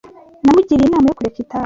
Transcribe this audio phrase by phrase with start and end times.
[0.43, 1.59] namugiriye inama yo kureka itabi